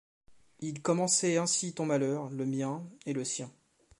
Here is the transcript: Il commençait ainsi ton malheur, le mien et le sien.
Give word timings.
Il 0.61 0.81
commençait 0.81 1.37
ainsi 1.37 1.75
ton 1.75 1.85
malheur, 1.85 2.31
le 2.31 2.47
mien 2.47 2.83
et 3.05 3.13
le 3.13 3.23
sien. 3.23 3.51